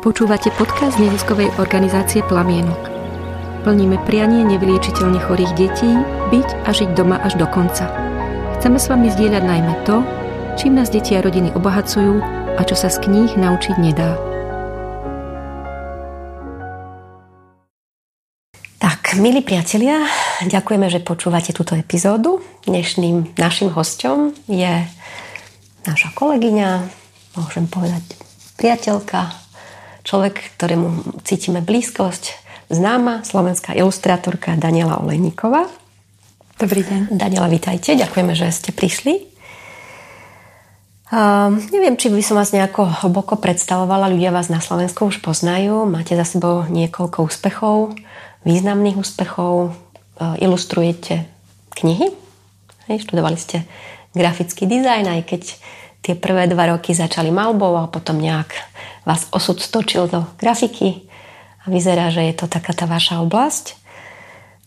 [0.00, 2.88] Počúvate podcast neziskovej organizácie Plamienok.
[3.68, 5.92] Plníme prianie nevyliečiteľne chorých detí
[6.32, 7.84] byť a žiť doma až do konca.
[8.56, 10.00] Chceme s vami zdieľať najmä to,
[10.56, 12.16] čím nás deti a rodiny obohacujú
[12.56, 14.16] a čo sa z kníh naučiť nedá.
[18.80, 20.00] Tak, milí priatelia,
[20.48, 22.40] ďakujeme, že počúvate túto epizódu.
[22.64, 24.80] Dnešným našim hostom je
[25.84, 26.88] naša kolegyňa,
[27.36, 28.16] môžem povedať
[28.56, 29.49] priateľka,
[30.10, 32.34] človek, ktorému cítime blízkosť,
[32.66, 35.70] známa slovenská ilustrátorka Daniela Olejníková.
[36.58, 37.14] Dobrý deň.
[37.14, 37.94] Daniela, vítajte.
[37.94, 39.30] Ďakujeme, že ste prišli.
[41.14, 44.10] Uh, neviem, či by som vás nejako hlboko predstavovala.
[44.10, 45.86] Ľudia vás na Slovensku už poznajú.
[45.86, 47.94] Máte za sebou niekoľko úspechov,
[48.42, 49.78] významných úspechov.
[50.18, 51.22] Uh, ilustrujete
[51.78, 52.10] knihy.
[52.90, 53.62] Hej, študovali ste
[54.10, 55.42] grafický dizajn, aj keď
[56.00, 58.52] tie prvé dva roky začali malbou a potom nejak
[59.04, 61.04] vás osud stočil do grafiky
[61.64, 63.76] a vyzerá, že je to taká tá vaša oblasť.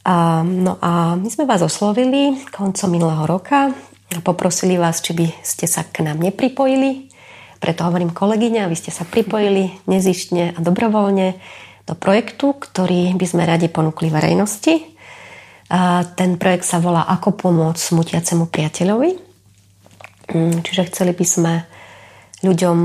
[0.04, 3.72] A, no a my sme vás oslovili koncom minulého roka
[4.14, 7.10] a poprosili vás, či by ste sa k nám nepripojili.
[7.58, 11.40] Preto hovorím kolegyňa, vy ste sa pripojili nezištne a dobrovoľne
[11.88, 14.84] do projektu, ktorý by sme radi ponúkli verejnosti.
[15.72, 19.23] A ten projekt sa volá Ako pomôcť smutiacemu priateľovi.
[20.32, 21.54] Mm, čiže chceli by sme
[22.44, 22.78] ľuďom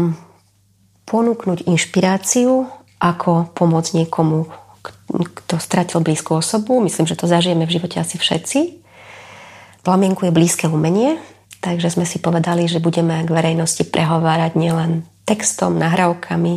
[1.06, 2.66] ponúknuť inšpiráciu,
[2.98, 4.50] ako pomôcť niekomu,
[5.08, 6.82] kto stratil blízku osobu.
[6.82, 8.82] Myslím, že to zažijeme v živote asi všetci.
[9.86, 11.16] Plamienku je blízke umenie,
[11.62, 16.54] takže sme si povedali, že budeme k verejnosti prehovárať nielen textom, nahrávkami,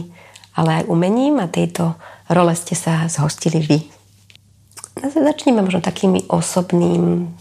[0.58, 1.96] ale aj umením a tejto
[2.28, 3.80] role ste sa zhostili vy.
[5.00, 7.32] Začneme možno takými osobným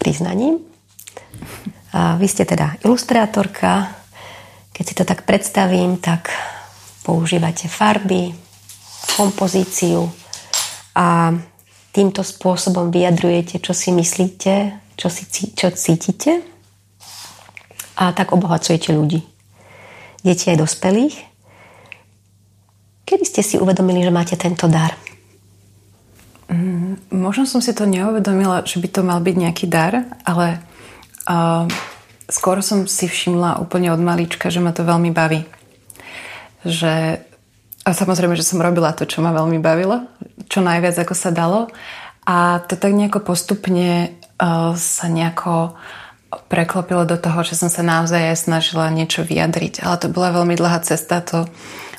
[0.00, 0.64] priznaním.
[1.90, 3.90] A vy ste teda ilustrátorka,
[4.70, 6.30] keď si to tak predstavím, tak
[7.02, 8.30] používate farby,
[9.18, 10.06] kompozíciu
[10.94, 11.34] a
[11.90, 16.46] týmto spôsobom vyjadrujete, čo si myslíte, čo, si, čo cítite
[17.98, 19.26] a tak obohacujete ľudí.
[20.22, 21.16] Deti aj dospelých.
[23.04, 24.94] Kedy ste si uvedomili, že máte tento dar?
[26.46, 30.62] Mm, možno som si to neuvedomila, že by to mal byť nejaký dar, ale
[31.30, 31.64] uh,
[32.26, 35.46] skôr som si všimla úplne od malička, že ma to veľmi baví.
[36.66, 37.22] Že,
[37.86, 40.10] a samozrejme, že som robila to, čo ma veľmi bavilo,
[40.50, 41.70] čo najviac ako sa dalo.
[42.26, 45.78] A to tak nejako postupne uh, sa nejako
[46.46, 49.82] preklopilo do toho, že som sa naozaj aj snažila niečo vyjadriť.
[49.82, 51.18] Ale to bola veľmi dlhá cesta.
[51.34, 51.50] To,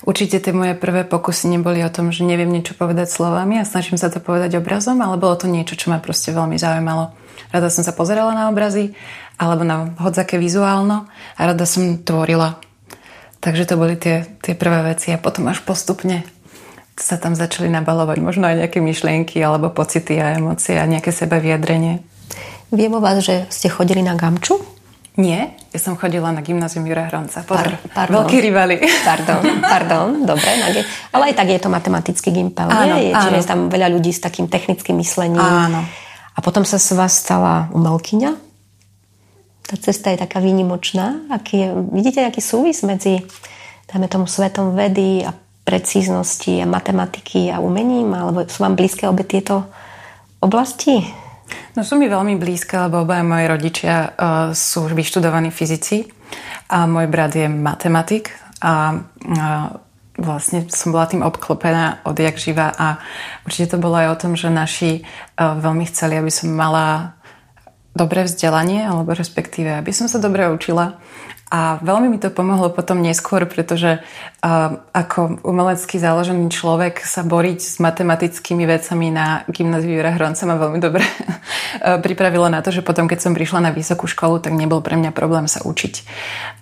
[0.07, 3.99] určite tie moje prvé pokusy neboli o tom, že neviem niečo povedať slovami a snažím
[3.99, 7.11] sa to povedať obrazom, ale bolo to niečo, čo ma proste veľmi zaujímalo.
[7.51, 8.95] Rada som sa pozerala na obrazy
[9.41, 12.61] alebo na hodzaké vizuálno a rada som tvorila.
[13.41, 16.21] Takže to boli tie, tie prvé veci a potom až postupne
[16.93, 21.41] sa tam začali nabalovať možno aj nejaké myšlienky alebo pocity a emócie a nejaké seba
[21.41, 22.05] vyjadrenie.
[22.69, 24.61] Viem o vás, že ste chodili na Gamču?
[25.19, 27.43] Nie, ja som chodila na gymnázium Jura Hronca.
[27.43, 28.23] Pozor, Par, pardon.
[28.23, 28.79] veľký rivali.
[29.09, 30.55] Pardon, pardon, dobre.
[31.11, 33.11] Ale aj tak je to matematický gimpel, áno, nie?
[33.11, 35.43] Čiže je tam veľa ľudí s takým technickým myslením.
[35.43, 35.83] Áno.
[36.31, 38.50] A potom sa z vás stala umelkyňa?
[39.71, 41.31] Tá cesta je taká výnimočná.
[41.31, 43.23] Aký je, vidíte nejaký súvis medzi
[43.91, 48.15] dajme tomu svetom vedy a precíznosti a matematiky a umením?
[48.15, 49.67] Alebo sú vám blízke obe tieto
[50.39, 51.03] oblasti?
[51.75, 54.11] No sú mi veľmi blízke, lebo obaja moji rodičia uh,
[54.55, 56.07] sú vyštudovaní fyzici
[56.71, 58.31] a môj brat je matematik
[58.63, 59.67] a uh,
[60.15, 63.03] vlastne som bola tým obklopená odjak živa a
[63.43, 67.19] určite to bolo aj o tom, že naši uh, veľmi chceli, aby som mala
[67.91, 70.99] dobré vzdelanie, alebo respektíve, aby som sa dobre učila.
[71.51, 77.59] A veľmi mi to pomohlo potom neskôr, pretože uh, ako umelecký založený človek sa boriť
[77.59, 81.03] s matematickými vecami na gymnáziu Jura Hronca ma veľmi dobre
[82.07, 85.11] pripravilo na to, že potom, keď som prišla na vysokú školu, tak nebol pre mňa
[85.11, 86.07] problém sa učiť.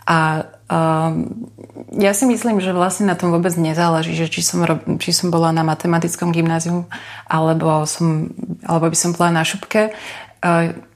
[0.10, 1.14] A uh,
[1.94, 4.66] ja si myslím, že vlastne na tom vôbec nezáleží, že či som,
[4.98, 6.90] či som bola na matematickom gymnáziu,
[7.30, 8.34] alebo, som,
[8.66, 9.94] alebo by som bola na šupke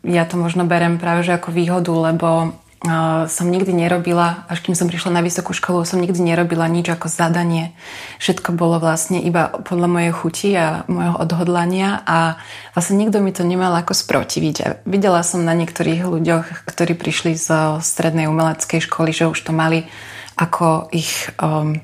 [0.03, 2.55] ja to možno berem práve že ako výhodu, lebo
[3.31, 7.07] som nikdy nerobila, až kým som prišla na vysokú školu, som nikdy nerobila nič ako
[7.07, 7.71] zadanie.
[8.19, 12.35] Všetko bolo vlastne iba podľa mojej chuti a môjho odhodlania a
[12.75, 14.55] vlastne nikto mi to nemal ako sprotiviť.
[14.67, 19.55] A videla som na niektorých ľuďoch, ktorí prišli zo strednej umeleckej školy, že už to
[19.55, 19.87] mali
[20.35, 21.79] ako ich Um,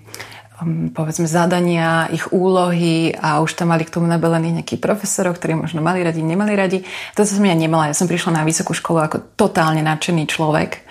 [0.91, 5.79] povedzme zadania, ich úlohy a už tam mali k tomu nabelený nejaký profesorov, ktorí možno
[5.79, 6.83] mali radi, nemali radi.
[7.15, 7.91] To som ja nemala.
[7.91, 10.83] Ja som prišla na vysokú školu ako totálne nadšený človek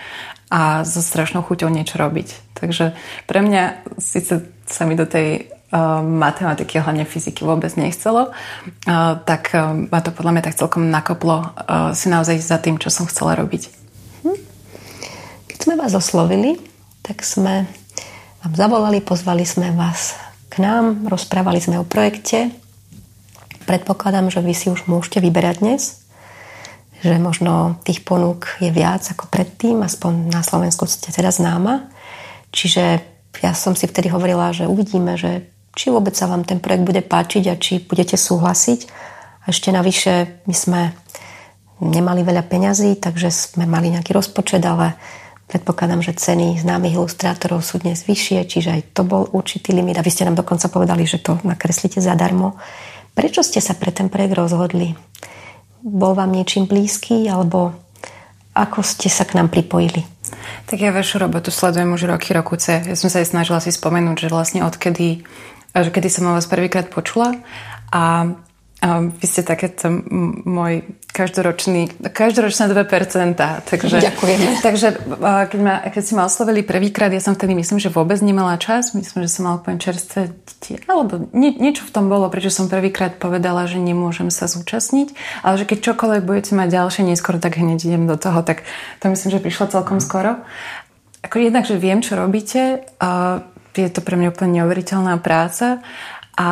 [0.48, 2.56] a so strašnou chuťou niečo robiť.
[2.56, 2.96] Takže
[3.28, 9.52] pre mňa síce sa mi do tej uh, matematiky, hlavne fyziky vôbec nechcelo, uh, tak
[9.52, 13.04] uh, ma to podľa mňa tak celkom nakoplo uh, si naozaj za tým, čo som
[13.04, 13.68] chcela robiť.
[14.24, 14.38] Hm.
[15.52, 16.56] Keď sme vás oslovili,
[17.04, 17.68] tak sme
[18.44, 20.14] vám zavolali, pozvali sme vás
[20.46, 22.54] k nám, rozprávali sme o projekte.
[23.66, 25.82] Predpokladám, že vy si už môžete vyberať dnes,
[27.02, 31.90] že možno tých ponúk je viac ako predtým, aspoň na Slovensku ste teda známa.
[32.54, 32.84] Čiže
[33.42, 37.02] ja som si vtedy hovorila, že uvidíme, že či vôbec sa vám ten projekt bude
[37.04, 38.80] páčiť a či budete súhlasiť.
[39.44, 40.80] A ešte navyše my sme
[41.78, 44.98] nemali veľa peňazí, takže sme mali nejaký rozpočet, ale
[45.48, 50.04] predpokladám, že ceny známych ilustrátorov sú dnes vyššie, čiže aj to bol určitý limit a
[50.04, 52.60] vy ste nám dokonca povedali, že to nakreslíte zadarmo.
[53.16, 54.94] Prečo ste sa pre ten projekt rozhodli?
[55.82, 57.74] Bol vám niečím blízky alebo
[58.52, 60.04] ako ste sa k nám pripojili?
[60.68, 62.84] Tak ja vašu robotu sledujem už roky, rokuce.
[62.84, 65.24] Ja som sa aj snažila si spomenúť, že vlastne odkedy
[65.76, 67.38] že kedy som vás prvýkrát počula
[67.92, 68.34] a
[68.78, 69.90] a vy ste takéto
[70.46, 73.34] môj každoročný, každoročné 2%.
[73.66, 74.62] Takže, Ďakujeme.
[74.62, 74.88] Takže
[75.50, 78.94] keď, ma, keď si ma oslovili prvýkrát, ja som vtedy myslím, že vôbec nemala čas.
[78.94, 80.78] Myslím, že som mala úplne čerstvé deti.
[80.86, 85.10] Alebo nie, niečo v tom bolo, prečo som prvýkrát povedala, že nemôžem sa zúčastniť.
[85.42, 88.46] Ale že keď čokoľvek budete mať ďalšie neskôr, tak hneď idem do toho.
[88.46, 88.62] Tak
[89.02, 90.38] to myslím, že prišlo celkom skoro.
[91.26, 92.86] Ako jednak, že viem, čo robíte.
[93.02, 93.42] Uh,
[93.74, 95.82] je to pre mňa úplne neuveriteľná práca
[96.38, 96.50] a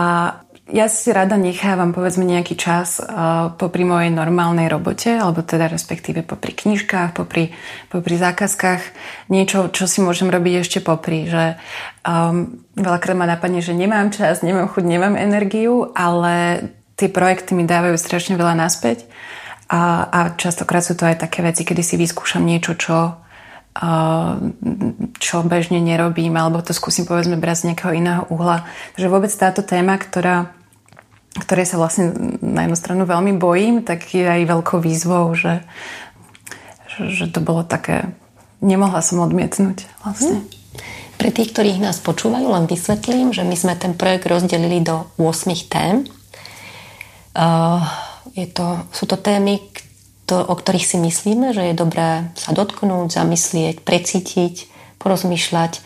[0.66, 6.26] ja si rada nechávam povedzme nejaký čas uh, popri mojej normálnej robote, alebo teda respektíve
[6.26, 7.54] popri knižkách, popri,
[7.86, 8.82] popri zákazkách,
[9.30, 11.54] niečo, čo si môžem robiť ešte popri, že
[12.02, 16.66] um, veľakrát ma napadne, že nemám čas, nemám chuť, nemám energiu, ale
[16.98, 19.06] tie projekty mi dávajú strašne veľa naspäť
[19.70, 23.26] a, a častokrát sú to aj také veci, kedy si vyskúšam niečo, čo
[25.20, 28.64] čo bežne nerobím, alebo to skúsim povedzme brať z nejakého iného uhla.
[28.96, 30.55] Takže vôbec táto téma, ktorá,
[31.42, 35.64] ktorej sa vlastne na jednu stranu veľmi bojím, tak je aj veľkou výzvou, že,
[36.96, 38.12] že to bolo také...
[38.64, 40.40] Nemohla som odmietnúť vlastne.
[40.40, 40.48] Hm.
[41.16, 45.52] Pre tých, ktorých nás počúvajú, len vysvetlím, že my sme ten projekt rozdelili do 8
[45.68, 46.04] tém.
[47.36, 47.84] Uh,
[48.32, 49.60] je to, sú to témy,
[50.28, 54.68] to, o ktorých si myslíme, že je dobré sa dotknúť, zamyslieť, precítiť,
[55.00, 55.80] porozmýšľať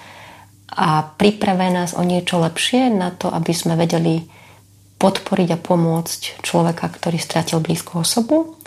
[0.71, 4.25] a pripravé nás o niečo lepšie na to, aby sme vedeli
[5.01, 8.61] podporiť a pomôcť človeka, ktorý stratil blízku osobu.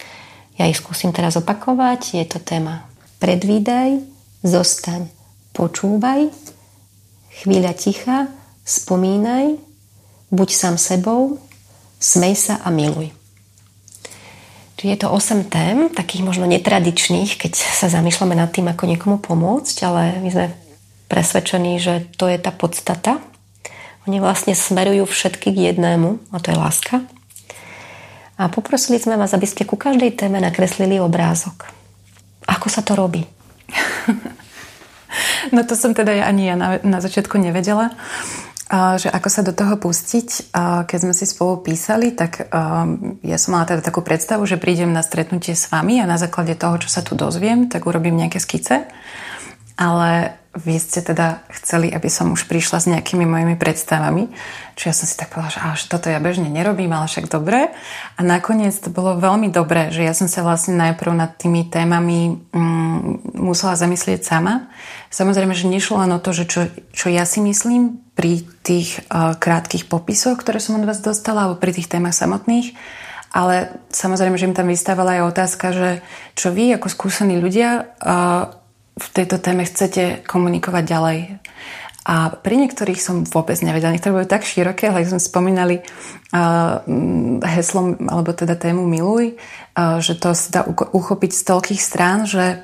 [0.57, 2.17] Ja ich skúsim teraz opakovať.
[2.17, 2.89] Je to téma
[3.21, 4.03] predvídaj,
[4.43, 5.07] zostaň,
[5.55, 6.27] počúvaj,
[7.39, 8.27] chvíľa ticha,
[8.67, 9.55] spomínaj,
[10.33, 11.39] buď sám sebou,
[12.01, 13.15] smej sa a miluj.
[14.75, 19.17] Čiže je to 8 tém, takých možno netradičných, keď sa zamýšľame nad tým, ako niekomu
[19.23, 20.45] pomôcť, ale my sme
[21.07, 23.23] presvedčení, že to je tá podstata.
[24.07, 26.95] Oni vlastne smerujú všetky k jednému, a to je láska.
[28.35, 31.69] A poprosili sme vás, aby ste ku každej téme nakreslili obrázok.
[32.49, 33.23] Ako sa to robí?
[35.53, 37.93] No to som teda ani ja na, na začiatku nevedela
[38.73, 40.55] že ako sa do toho pustiť.
[40.89, 42.49] Keď sme si spolu písali, tak
[43.21, 46.57] ja som mala teda takú predstavu, že prídem na stretnutie s vami a na základe
[46.57, 48.89] toho, čo sa tu dozviem, tak urobím nejaké skice.
[49.77, 54.29] Ale vy ste teda chceli, aby som už prišla s nejakými mojimi predstavami.
[54.77, 57.73] Čiže ja som si tak povedala, že až toto ja bežne nerobím, ale však dobre.
[58.13, 62.37] A nakoniec to bolo veľmi dobré, že ja som sa vlastne najprv nad tými témami
[62.53, 64.69] mm, musela zamyslieť sama.
[65.09, 69.33] Samozrejme, že nešlo len o to, že čo, čo ja si myslím pri tých uh,
[69.33, 72.77] krátkých popisoch, ktoré som od vás dostala, alebo pri tých témach samotných,
[73.33, 75.89] ale samozrejme, že im tam vystávala aj otázka, že
[76.37, 78.53] čo vy ako skúsení ľudia uh,
[78.93, 81.19] v tejto téme chcete komunikovať ďalej.
[82.03, 83.95] A pri niektorých som vôbec nevedela.
[83.95, 86.83] Niektoré boli tak široké, ale sme spomínali uh,
[87.47, 92.59] heslom, alebo teda tému Miluj, uh, že to sa dá uchopiť z toľkých strán, že,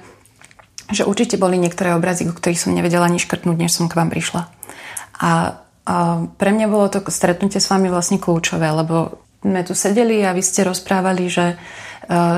[0.91, 4.11] že určite boli niektoré obrazy, o ktorých som nevedela ani škrtnúť, než som k vám
[4.11, 4.51] prišla.
[5.23, 10.19] A uh, pre mňa bolo to stretnutie s vami vlastne kľúčové, lebo sme tu sedeli
[10.27, 11.88] a vy ste rozprávali, že uh,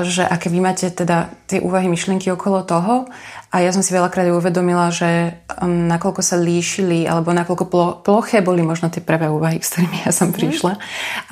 [0.04, 3.08] že aké vy máte teda tie úvahy, myšlienky okolo toho.
[3.48, 7.64] A ja som si veľakrát uvedomila, že nakoľko sa líšili, alebo nakoľko
[8.04, 10.36] ploché boli možno tie prvé úvahy, s ktorými ja som mhm.
[10.36, 10.72] prišla.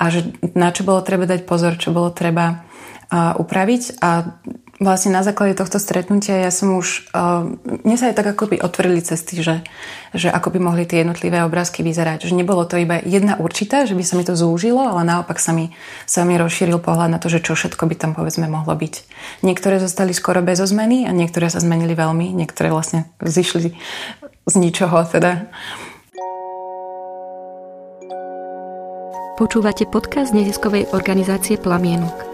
[0.01, 2.65] A že na čo bolo treba dať pozor, čo bolo treba
[3.13, 4.01] uh, upraviť.
[4.01, 4.41] A
[4.81, 7.45] vlastne na základe tohto stretnutia ja som už, uh,
[7.85, 9.61] mne sa aj tak ako by otvorili cesty, že,
[10.17, 12.25] že ako by mohli tie jednotlivé obrázky vyzerať.
[12.25, 15.53] Že nebolo to iba jedna určitá, že by sa mi to zúžilo, ale naopak sa
[15.53, 15.69] mi,
[16.09, 18.93] sa mi rozšíril pohľad na to, že čo všetko by tam povedzme mohlo byť.
[19.45, 23.77] Niektoré zostali skoro bez zmeny a niektoré sa zmenili veľmi, niektoré vlastne zišli
[24.49, 25.45] z ničoho teda.
[29.37, 32.30] Počúvate podcast neziskovej organizácie Plamienok.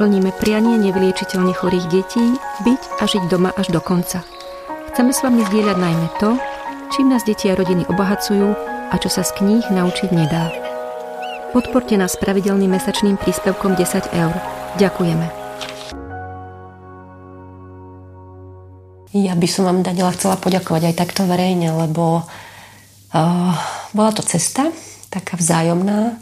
[0.00, 2.24] Plníme prianie nevyliečiteľne chorých detí
[2.64, 4.24] byť a žiť doma až do konca.
[4.88, 6.40] Chceme s vami zdieľať najmä to,
[6.88, 8.48] čím nás deti a rodiny obohacujú
[8.88, 10.56] a čo sa z kníh naučiť nedá.
[11.52, 14.32] Podporte nás pravidelným mesačným príspevkom 10 eur.
[14.80, 15.26] Ďakujeme.
[19.12, 23.52] Ja by som vám, Daniela, chcela poďakovať aj takto verejne, lebo uh,
[23.92, 24.72] bola to cesta,
[25.12, 26.16] taká vzájomná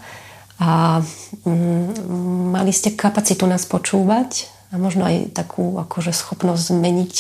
[0.59, 1.03] a
[1.47, 7.15] mm, mali ste kapacitu nás počúvať a možno aj takú akože schopnosť zmeniť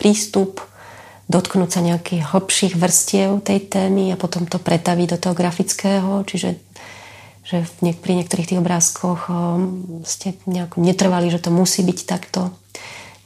[0.00, 0.64] prístup,
[1.28, 6.56] dotknúť sa nejakých hlbších vrstiev tej témy a potom to pretaviť do toho grafického, čiže
[7.48, 12.52] že niek- pri niektorých tých obrázkoch um, ste nejako netrvali, že to musí byť takto.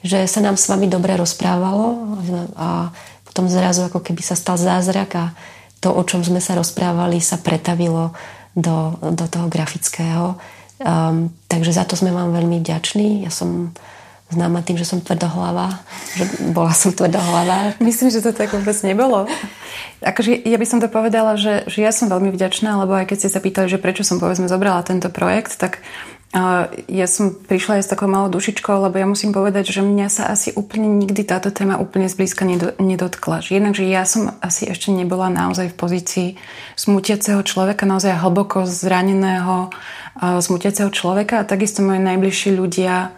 [0.07, 2.19] Že sa nám s vami dobre rozprávalo
[2.55, 2.95] a
[3.27, 5.25] potom zrazu ako keby sa stal zázrak a
[5.83, 8.15] to, o čom sme sa rozprávali, sa pretavilo
[8.57, 10.37] do, do toho grafického.
[10.83, 13.23] Um, takže za to sme vám veľmi vďační.
[13.23, 13.73] Ja som
[14.33, 15.85] známa tým, že som tvrdohlava,
[16.17, 17.77] že bola som tvrdohlava.
[17.79, 19.29] Myslím, že to tak vôbec nebolo.
[20.03, 23.17] Akože ja by som to povedala, že, že ja som veľmi vďačná, lebo aj keď
[23.23, 25.85] ste sa pýtali, že prečo som povedzme zobrala tento projekt, tak
[26.89, 30.33] ja som prišla aj s takou malou dušičkou, lebo ja musím povedať, že mňa sa
[30.33, 32.49] asi úplne nikdy táto téma úplne zblízka
[32.81, 33.45] nedotkla.
[33.45, 36.29] Jednak, že ja som asi ešte nebola naozaj v pozícii
[36.73, 39.77] smutiaceho človeka, naozaj hlboko zraneného
[40.41, 43.13] smutiaceho človeka a takisto moje najbližší ľudia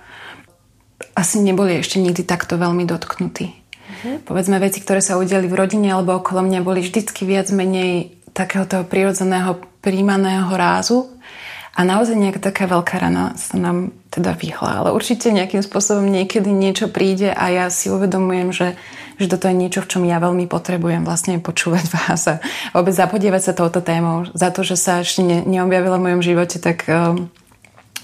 [1.15, 3.47] asi neboli ešte nikdy takto veľmi dotknutí.
[4.05, 4.27] Mhm.
[4.27, 8.67] Povedzme veci, ktoré sa udiali v rodine alebo okolo mňa boli vždycky viac menej takého
[8.67, 11.15] toho prirodzeného príjmaného rázu
[11.75, 14.83] a naozaj nejaká taká veľká rana sa nám teda vyhla.
[14.83, 18.79] Ale určite nejakým spôsobom niekedy niečo príde a ja si uvedomujem, že,
[19.19, 22.39] že toto je niečo, v čom ja veľmi potrebujem vlastne počúvať vás a
[22.75, 24.27] vôbec zapodievať sa touto témou.
[24.35, 27.19] Za to, že sa ešte ne, neobjavila v mojom živote, tak, uh,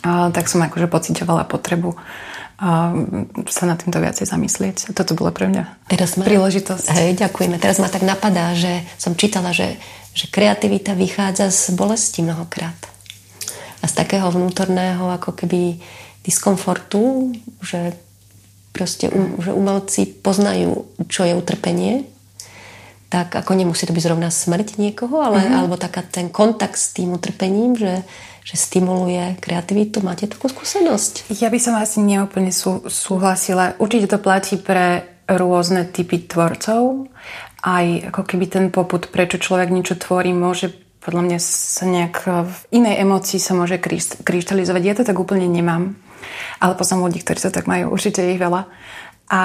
[0.03, 1.95] uh, tak som akože pocitovala potrebu
[2.61, 2.93] a
[3.49, 4.93] sa nad týmto viacej zamyslieť.
[4.93, 6.93] Toto bolo pre mňa Teraz ma, príležitosť.
[6.93, 7.57] Hej, ďakujeme.
[7.57, 9.81] Teraz ma tak napadá, že som čítala, že,
[10.13, 12.77] že kreativita vychádza z bolesti mnohokrát
[13.81, 15.81] a z takého vnútorného ako keby
[16.21, 17.33] diskomfortu,
[17.65, 17.97] že
[18.77, 22.05] proste um, že umelci poznajú, čo je utrpenie,
[23.11, 25.59] tak ako nemusí to byť zrovna smrť niekoho, ale, mm-hmm.
[25.59, 28.07] alebo taká ten kontakt s tým utrpením, že,
[28.45, 30.01] že stimuluje kreativitu.
[30.01, 31.33] Máte takú skúsenosť?
[31.41, 33.77] Ja by som asi neúplne sú, súhlasila.
[33.77, 37.07] Určite to platí pre rôzne typy tvorcov.
[37.61, 42.57] Aj ako keby ten poput, prečo človek niečo tvorí, môže podľa mňa sa nejak v
[42.77, 43.81] inej emocii sa môže
[44.21, 44.83] kryštalizovať.
[44.85, 45.97] Ja to tak úplne nemám.
[46.61, 47.89] Ale poznám ľudí, ktorí to tak majú.
[47.97, 48.69] Určite ich veľa.
[49.31, 49.41] A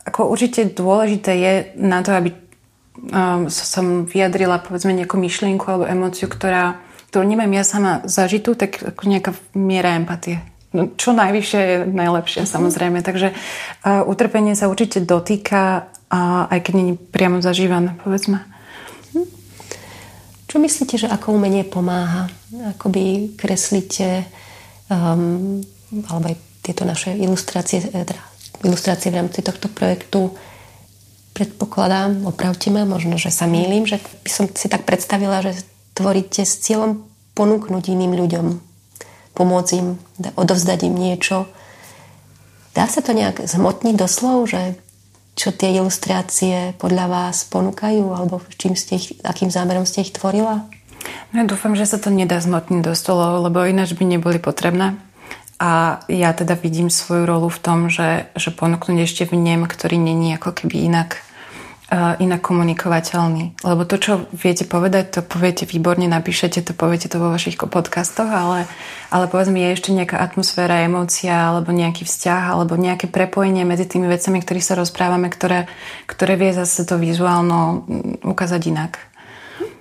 [0.00, 6.26] ako určite dôležité je na to, aby um, som vyjadrila povedzme nejakú myšlienku alebo emóciu,
[6.26, 10.38] ktorá, ktorú nemám ja sama zažitú, tak ako nejaká miera empatie.
[10.70, 12.54] No, čo najvyššie je najlepšie, mm-hmm.
[12.54, 12.98] samozrejme.
[13.02, 18.46] Takže uh, utrpenie sa určite dotýka, uh, aj keď je priamo zažívané, povedzme.
[20.46, 22.30] Čo myslíte, že ako umenie pomáha?
[22.74, 24.26] Akoby kreslíte
[24.90, 25.62] um,
[26.10, 28.22] alebo aj tieto naše ilustrácie, eh, teda
[28.66, 30.34] ilustrácie v rámci tohto projektu
[31.32, 35.62] predpokladám, opravte ma, možno, že sa mýlim, že by som si tak predstavila, že
[35.94, 37.04] tvoríte s cieľom
[37.34, 38.46] ponúknuť iným ľuďom,
[39.34, 39.96] pomôcť im,
[40.36, 41.48] odovzdať im niečo.
[42.76, 44.78] Dá sa to nejak zhmotniť doslov, že
[45.34, 50.68] čo tie ilustrácie podľa vás ponúkajú alebo čím ste ich, akým zámerom ste ich tvorila?
[51.32, 55.00] No ja dúfam, že sa to nedá zmotniť do stolov, lebo ináč by neboli potrebné.
[55.60, 60.32] A ja teda vidím svoju rolu v tom, že, že ponúknuť ešte vnem, ktorý není
[60.36, 61.20] ako keby inak
[61.90, 63.66] inak komunikovateľný.
[63.66, 68.30] Lebo to, čo viete povedať, to poviete výborne, napíšete to, poviete to vo vašich podcastoch,
[68.30, 68.70] ale,
[69.10, 74.06] ale povedzme, je ešte nejaká atmosféra, emócia, alebo nejaký vzťah, alebo nejaké prepojenie medzi tými
[74.06, 75.66] vecami, ktorých sa rozprávame, ktoré,
[76.06, 79.09] ktoré vie zase to vizuálno mm, ukázať inak.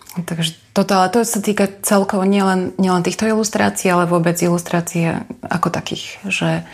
[0.09, 5.69] Takže toto, ale to sa týka celkovo nielen, nielen týchto ilustrácií, ale vôbec ilustrácie ako
[5.69, 6.17] takých.
[6.25, 6.65] Že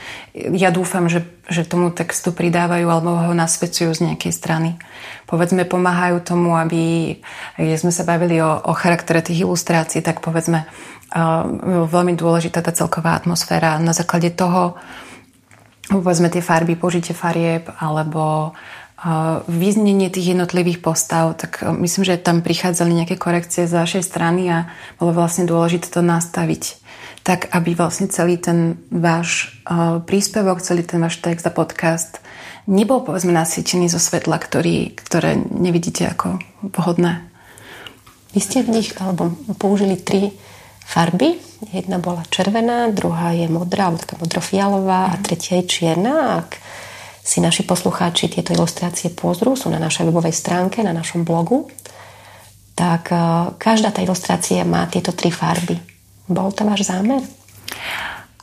[0.56, 4.70] ja dúfam, že, že tomu textu pridávajú alebo ho nasvedcujú z nejakej strany.
[5.28, 7.20] Povedzme, pomáhajú tomu, aby,
[7.60, 11.44] keď sme sa bavili o, o charaktere tých ilustrácií, tak povedzme, uh,
[11.92, 13.84] veľmi dôležitá tá celková atmosféra.
[13.84, 14.80] Na základe toho,
[15.92, 18.56] povedzme tie farby, použitie farieb alebo
[19.46, 24.48] vyznenie tých jednotlivých postav, tak e, myslím, že tam prichádzali nejaké korekcie z vašej strany
[24.48, 26.80] a bolo vlastne dôležité to nastaviť
[27.26, 32.24] tak, aby vlastne celý ten váš e, príspevok, celý ten váš text a podcast
[32.72, 36.40] nebol povedzme nasvietený zo svetla, ktorý, ktoré nevidíte ako
[36.74, 37.22] vhodné.
[38.34, 40.32] Vy ste v nich alebo použili tri
[40.86, 41.40] farby.
[41.72, 46.44] Jedna bola červená, druhá je modrá, alebo taká modrofialová a tretia je čierna.
[46.44, 46.60] Ak
[47.26, 51.66] si naši poslucháči tieto ilustrácie pozrú, sú na našej webovej stránke, na našom blogu,
[52.78, 53.18] tak e,
[53.58, 55.82] každá tá ilustrácia má tieto tri farby.
[56.30, 57.26] Bol to váš zámer?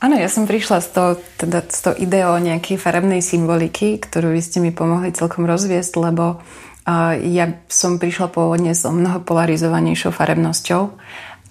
[0.03, 4.43] Áno, ja som prišla s tou, teda s tou ideou nejakej farebnej symboliky, ktorú vy
[4.43, 10.91] ste mi pomohli celkom rozviesť, lebo uh, ja som prišla pôvodne s mnoho polarizovanejšou farebnosťou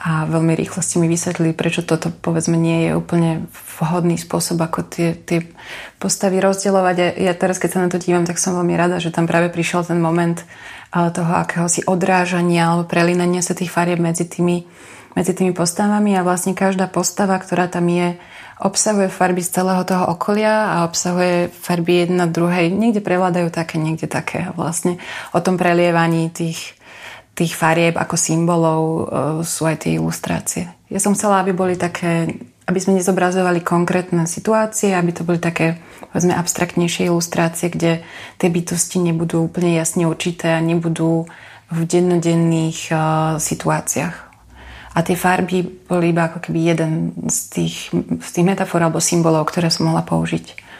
[0.02, 3.46] a veľmi rýchlo ste mi vysvetlili, prečo toto povedzme nie je úplne
[3.78, 5.46] vhodný spôsob, ako tie, tie
[6.02, 6.96] postavy rozdielovať.
[6.98, 9.54] Ja, ja teraz, keď sa na to dívam, tak som veľmi rada, že tam práve
[9.54, 10.42] prišiel ten moment
[10.90, 14.66] toho akéhosi odrážania alebo prelínania sa tých farieb medzi tými,
[15.14, 18.18] medzi tými postavami a vlastne každá postava, ktorá tam je,
[18.58, 22.74] obsahuje farby z celého toho okolia a obsahuje farby jedna druhej.
[22.74, 24.50] Niekde prevládajú také, niekde také.
[24.50, 24.98] A vlastne
[25.30, 26.74] o tom prelievaní tých,
[27.32, 29.02] tých farieb ako symbolov uh,
[29.40, 30.68] sú aj tie ilustrácie.
[30.92, 32.28] Ja som chcela, aby boli také,
[32.68, 35.80] aby sme nezobrazovali konkrétne situácie, aby to boli také,
[36.12, 38.04] povedzme, abstraktnejšie ilustrácie, kde
[38.36, 41.24] tie bytosti nebudú úplne jasne určité a nebudú
[41.72, 43.00] v dennodenných uh,
[43.40, 44.16] situáciách.
[44.92, 49.48] A tie farby boli iba ako keby jeden z tých, z tých metafor alebo symbolov,
[49.48, 50.71] ktoré som mohla použiť.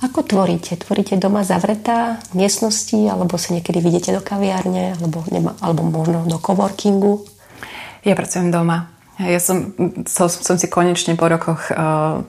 [0.00, 0.80] Ako tvoríte?
[0.80, 6.24] Tvoríte doma zavretá v miestnosti, alebo sa niekedy vidíte do kaviárne, alebo, nema, alebo možno
[6.24, 7.28] do coworkingu?
[8.00, 8.88] Ja pracujem doma.
[9.20, 9.76] Ja som,
[10.08, 12.24] som, som si konečne po rokoch uh,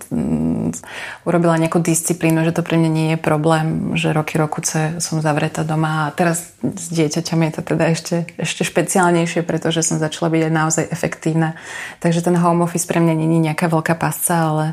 [1.24, 5.64] urobila nejakú disciplínu, že to pre mňa nie je problém, že roky rokuce som zavretá
[5.64, 10.42] doma a teraz s dieťaťom je to teda ešte, ešte špeciálnejšie, pretože som začala byť
[10.44, 11.56] aj naozaj efektívna.
[12.04, 14.66] Takže ten home office pre mňa nie je nejaká veľká pasca, ale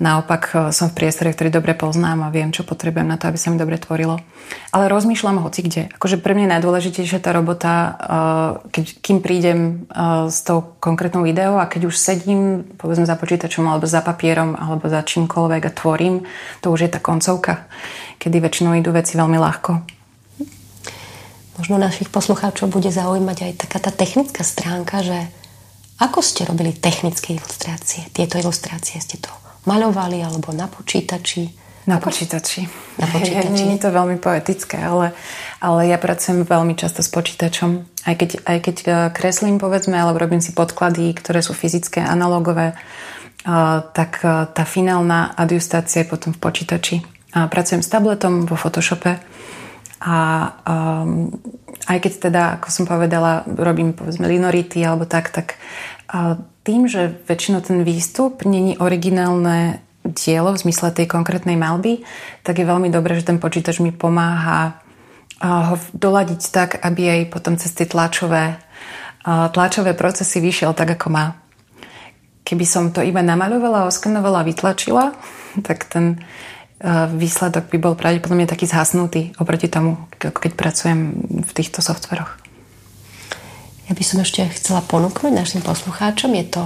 [0.00, 3.36] Naopak e, som v priestore, ktorý dobre poznám a viem, čo potrebujem na to, aby
[3.36, 4.16] sa mi dobre tvorilo.
[4.72, 5.92] Ale rozmýšľam hoci kde.
[5.92, 7.90] Akože pre mňa je najdôležitejšia tá robota, e,
[8.72, 9.72] keď, kým prídem e,
[10.32, 14.88] s tou konkrétnou ideou a keď už sedím, povedzme za počítačom alebo za papierom alebo
[14.88, 16.24] za čímkoľvek a tvorím,
[16.64, 17.68] to už je tá koncovka,
[18.16, 20.00] kedy väčšinou idú veci veľmi ľahko.
[21.60, 25.28] Možno našich poslucháčov bude zaujímať aj taká tá technická stránka, že
[26.00, 28.08] ako ste robili technické ilustrácie?
[28.16, 29.28] Tieto ilustrácie ste to
[29.64, 31.60] maľovali alebo na počítači?
[31.88, 32.68] Na počítači.
[33.00, 33.50] Na počítači.
[33.50, 35.16] Nie je to veľmi poetické, ale,
[35.58, 37.70] ale ja pracujem veľmi často s počítačom.
[38.04, 42.72] Aj keď, aj keď e, kreslím, povedzme, alebo robím si podklady, ktoré sú fyzické, analogové,
[42.72, 42.76] e,
[43.96, 46.96] tak e, tá finálna adjustácia je potom v počítači.
[47.32, 49.22] A pracujem s tabletom vo Photoshope
[50.00, 50.16] a
[50.64, 51.28] um,
[51.90, 55.58] aj keď teda, ako som povedala, robím povedzme linority alebo tak, tak
[56.62, 62.06] tým, že väčšinou ten výstup není originálne dielo v zmysle tej konkrétnej malby,
[62.46, 64.78] tak je veľmi dobré, že ten počítač mi pomáha
[65.40, 68.60] ho doladiť tak, aby aj potom cez tie tlačové,
[69.26, 71.26] tlačové procesy vyšiel tak, ako má.
[72.46, 75.16] Keby som to iba namaľovala, oskanovala vytlačila,
[75.66, 76.22] tak ten
[77.12, 81.12] výsledok by bol pravdepodobne taký zhasnutý oproti tomu, keď pracujem
[81.44, 82.40] v týchto softveroch.
[83.90, 86.62] Ja by som ešte chcela ponúknuť našim poslucháčom, je to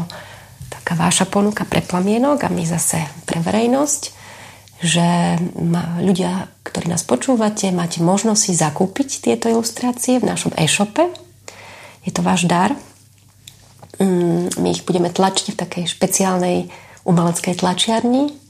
[0.71, 4.03] taká váša ponuka pre plamienok a my zase pre verejnosť,
[4.85, 5.41] že
[6.05, 11.09] ľudia, ktorí nás počúvate, máte možnosť si zakúpiť tieto ilustrácie v našom e-shope.
[12.05, 12.77] Je to váš dar.
[13.97, 16.69] Mm, my ich budeme tlačiť v takej špeciálnej
[17.09, 18.44] umeleckej tlačiarni.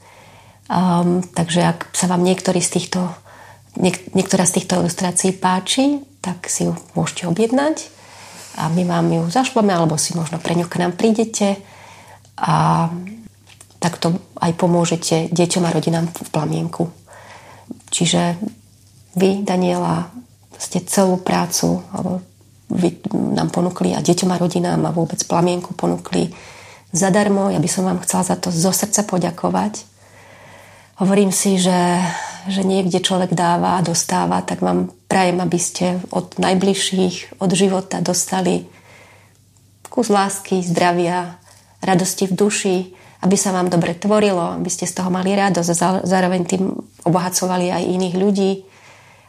[0.64, 3.12] Um, takže ak sa vám niektorý z týchto,
[3.76, 7.92] niek- niektorá z týchto ilustrácií páči, tak si ju môžete objednať
[8.56, 11.60] a my vám ju zašleme, alebo si možno pre ňu k nám prídete
[12.40, 12.88] a
[13.76, 16.88] takto aj pomôžete deťom a rodinám v plamienku.
[17.92, 18.40] Čiže
[19.20, 20.08] vy, Daniela,
[20.56, 22.24] ste celú prácu alebo
[22.72, 26.32] vy nám ponúkli a deťom a rodinám a vôbec plamienku ponúkli
[26.90, 27.52] zadarmo.
[27.52, 29.93] Ja by som vám chcela za to zo srdca poďakovať.
[31.00, 31.74] Hovorím si, že
[32.48, 38.04] že niekde človek dáva a dostáva, tak vám prajem, aby ste od najbližších, od života
[38.04, 38.68] dostali
[39.88, 41.38] kus lásky, zdravia,
[41.78, 42.76] radosti v duši,
[43.22, 46.74] aby sa vám dobre tvorilo, aby ste z toho mali radosť a zároveň tým
[47.06, 48.52] obohacovali aj iných ľudí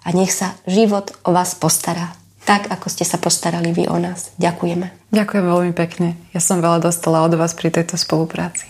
[0.03, 2.17] a nech sa život o vás postará.
[2.45, 4.33] Tak, ako ste sa postarali vy o nás.
[4.37, 5.09] Ďakujeme.
[5.09, 6.13] Ďakujem veľmi pekne.
[6.29, 8.69] Ja som veľa dostala od vás pri tejto spolupráci.